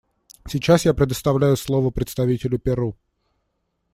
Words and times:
Сейчас 0.47 0.83
я 0.85 0.95
предоставляю 0.95 1.55
слово 1.55 1.91
представителю 1.91 2.57
Перу. 2.57 2.97